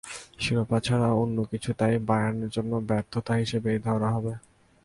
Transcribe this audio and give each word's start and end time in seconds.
শিরোপা 0.39 0.77
ছাড়া 0.79 1.09
অন্য 1.21 1.37
কিছু 1.51 1.69
তাই 1.79 1.93
বায়ার্নের 2.07 2.51
জন্য 2.51 2.71
ব্যর্থতা 2.89 3.33
হিসেবেই 3.35 3.79
ধরা 3.87 4.09
হবে। 4.15 4.33